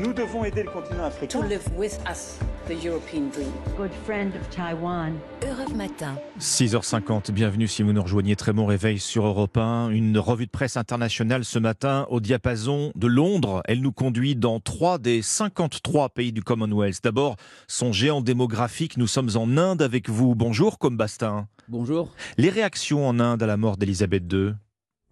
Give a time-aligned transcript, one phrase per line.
[0.00, 1.40] Nous devons aider le continent africain.
[1.40, 3.50] to live with us the European dream.
[3.76, 5.14] good friend of Taiwan.
[5.42, 6.16] Europe Matin.
[6.40, 8.34] 6h50, bienvenue si vous nous rejoignez.
[8.36, 9.90] Très bon réveil sur Europe 1.
[9.90, 13.62] Une revue de presse internationale ce matin au diapason de Londres.
[13.66, 17.00] Elle nous conduit dans trois des 53 pays du Commonwealth.
[17.04, 17.36] D'abord,
[17.68, 18.96] son géant démographique.
[18.96, 20.34] Nous sommes en Inde avec vous.
[20.34, 21.46] Bonjour, Combastin.
[21.68, 22.12] Bonjour.
[22.36, 24.54] Les réactions en Inde à la mort d'Elisabeth II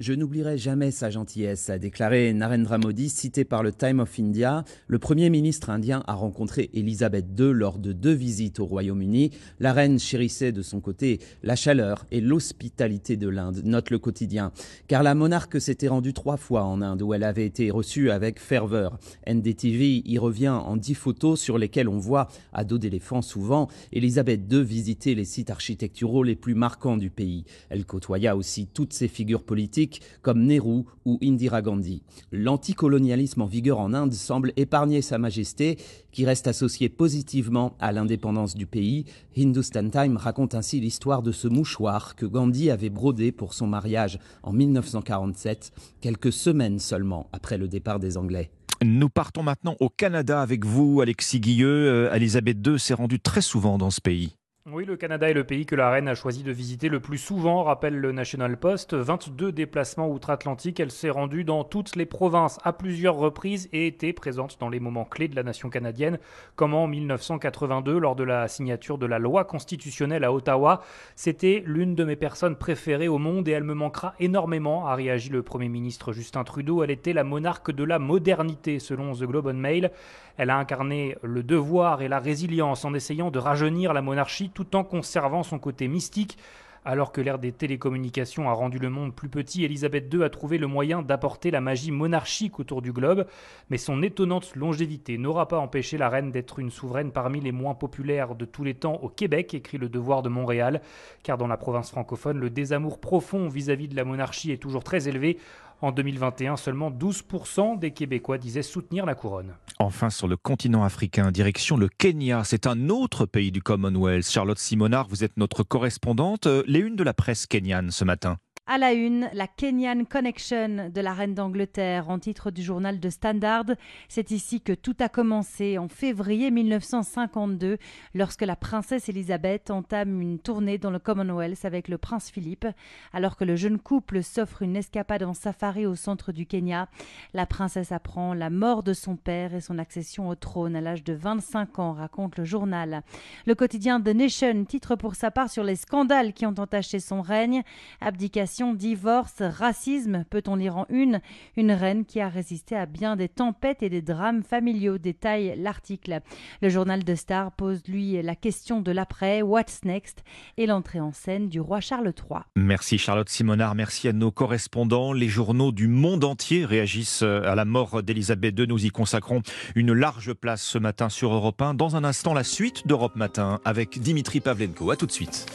[0.00, 4.64] Je n'oublierai jamais sa gentillesse, a déclaré Narendra Modi, cité par le Time of India.
[4.86, 9.30] Le Premier ministre indien a rencontré Elisabeth II lors de deux visites au Royaume-Uni.
[9.58, 14.52] La reine chérissait de son côté la chaleur et l'hospitalité de l'Inde, note le quotidien.
[14.88, 18.40] Car la monarque s'était rendue trois fois en Inde, où elle avait été reçue avec
[18.40, 18.98] ferveur.
[19.26, 24.50] NDTV y revient en dix photos sur lesquelles on voit, à dos d'éléphant souvent, Elisabeth
[24.50, 27.44] II visiter les sites architecturaux les plus marquants du pays.
[27.68, 29.89] Elle côtoya aussi toutes ces figures politiques
[30.22, 32.02] comme Nehru ou Indira Gandhi.
[32.32, 35.78] L'anticolonialisme en vigueur en Inde semble épargner Sa Majesté,
[36.12, 39.04] qui reste associée positivement à l'indépendance du pays.
[39.36, 44.18] Hindustan Time raconte ainsi l'histoire de ce mouchoir que Gandhi avait brodé pour son mariage
[44.42, 48.50] en 1947, quelques semaines seulement après le départ des Anglais.
[48.82, 52.08] Nous partons maintenant au Canada avec vous, Alexis Guilleux.
[52.08, 54.36] Euh, Elisabeth II s'est rendue très souvent dans ce pays.
[54.66, 57.16] Oui, le Canada est le pays que la reine a choisi de visiter le plus
[57.16, 58.92] souvent, rappelle le National Post.
[58.92, 64.12] 22 déplacements outre-Atlantique, elle s'est rendue dans toutes les provinces à plusieurs reprises et était
[64.12, 66.18] présente dans les moments clés de la nation canadienne,
[66.56, 70.82] comme en 1982 lors de la signature de la loi constitutionnelle à Ottawa.
[71.16, 75.30] C'était l'une de mes personnes préférées au monde et elle me manquera énormément, a réagi
[75.30, 76.84] le Premier ministre Justin Trudeau.
[76.84, 79.90] Elle était la monarque de la modernité, selon The Globe and Mail.
[80.36, 84.76] Elle a incarné le devoir et la résilience en essayant de rajeunir la monarchie tout
[84.76, 86.38] en conservant son côté mystique.
[86.82, 90.56] Alors que l'ère des télécommunications a rendu le monde plus petit, Elisabeth II a trouvé
[90.56, 93.26] le moyen d'apporter la magie monarchique autour du globe,
[93.68, 97.74] mais son étonnante longévité n'aura pas empêché la reine d'être une souveraine parmi les moins
[97.74, 100.80] populaires de tous les temps au Québec, écrit le Devoir de Montréal,
[101.22, 105.06] car dans la province francophone, le désamour profond vis-à-vis de la monarchie est toujours très
[105.06, 105.36] élevé.
[105.82, 109.54] En 2021, seulement 12% des Québécois disaient soutenir la couronne.
[109.78, 112.42] Enfin, sur le continent africain, direction le Kenya.
[112.44, 114.28] C'est un autre pays du Commonwealth.
[114.28, 116.46] Charlotte Simonard, vous êtes notre correspondante.
[116.46, 118.36] Euh, Les unes de la presse kenyane ce matin.
[118.72, 123.10] À la une, la Kenyan Connection de la reine d'Angleterre en titre du journal de
[123.10, 123.64] Standard.
[124.08, 127.78] C'est ici que tout a commencé en février 1952
[128.14, 132.64] lorsque la princesse Elisabeth entame une tournée dans le Commonwealth avec le prince Philippe.
[133.12, 136.88] Alors que le jeune couple s'offre une escapade en safari au centre du Kenya,
[137.34, 141.02] la princesse apprend la mort de son père et son accession au trône à l'âge
[141.02, 143.02] de 25 ans, raconte le journal.
[143.46, 147.20] Le quotidien The Nation titre pour sa part sur les scandales qui ont entaché son
[147.20, 147.64] règne.
[148.00, 151.20] Abdication, divorce, racisme, peut-on lire en une
[151.56, 156.20] Une reine qui a résisté à bien des tempêtes et des drames familiaux, détaille l'article.
[156.60, 160.22] Le journal de Star pose lui la question de l'après, What's next
[160.58, 162.40] et l'entrée en scène du roi Charles III.
[162.54, 165.14] Merci Charlotte Simonard, merci à nos correspondants.
[165.14, 168.66] Les journaux du monde entier réagissent à la mort d'Elisabeth II.
[168.68, 169.40] Nous y consacrons
[169.74, 171.74] une large place ce matin sur Europe 1.
[171.74, 174.90] Dans un instant, la suite d'Europe Matin avec Dimitri Pavlenko.
[174.90, 175.46] A tout de suite.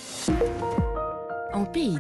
[1.56, 1.98] En pays